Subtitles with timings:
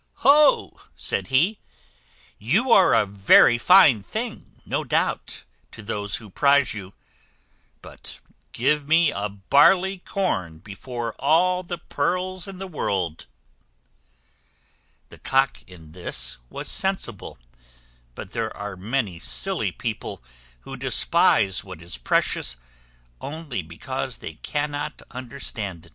[0.25, 1.59] "Ho!" said he,
[2.39, 6.95] "you are a very fine thing, no doubt, to those who prize you;
[7.83, 8.19] but
[8.51, 13.27] give me a barley corn before all the pearls in the world."
[15.09, 17.37] The Cock, in this, was sensible;
[18.15, 20.23] but there are many silly people
[20.61, 22.57] who despise what is precious
[23.21, 25.89] only because they cannot understand it.